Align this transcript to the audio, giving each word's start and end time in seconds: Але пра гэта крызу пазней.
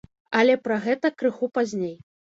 Але 0.39 0.55
пра 0.63 0.77
гэта 0.85 1.11
крызу 1.19 1.51
пазней. 1.59 1.95